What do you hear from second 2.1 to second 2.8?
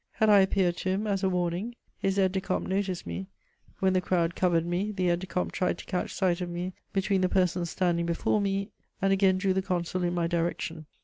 aide de camp